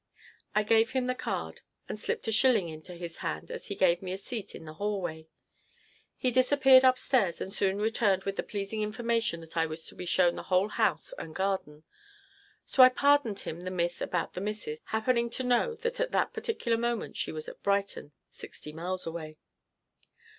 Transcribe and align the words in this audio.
I 0.55 0.63
gave 0.63 0.93
him 0.93 1.05
the 1.05 1.13
card 1.13 1.61
and 1.87 1.99
slipped 1.99 2.27
a 2.27 2.31
shilling 2.31 2.69
into 2.69 2.95
his 2.95 3.17
hand 3.17 3.51
as 3.51 3.67
he 3.67 3.75
gave 3.75 4.01
me 4.01 4.11
a 4.13 4.17
seat 4.17 4.55
in 4.55 4.65
the 4.65 4.73
hallway. 4.73 5.27
He 6.17 6.31
disappeared 6.31 6.83
upstairs 6.83 7.39
and 7.39 7.53
soon 7.53 7.77
returned 7.77 8.23
with 8.23 8.35
the 8.35 8.41
pleasing 8.41 8.81
information 8.81 9.41
that 9.41 9.55
I 9.55 9.67
was 9.67 9.85
to 9.85 9.93
be 9.95 10.07
shown 10.07 10.33
the 10.33 10.41
whole 10.49 10.69
house 10.69 11.13
and 11.19 11.35
garden. 11.35 11.83
So 12.65 12.81
I 12.81 12.89
pardoned 12.89 13.41
him 13.41 13.61
the 13.61 13.69
myth 13.69 14.01
about 14.01 14.33
the 14.33 14.41
missus, 14.41 14.79
happening 14.85 15.29
to 15.29 15.43
know 15.43 15.75
that 15.75 15.99
at 15.99 16.09
that 16.13 16.33
particular 16.33 16.79
moment 16.79 17.15
she 17.15 17.31
was 17.31 17.47
at 17.47 17.61
Brighton, 17.61 18.11
sixty 18.31 18.73
miles 18.73 19.05
away. 19.05 19.37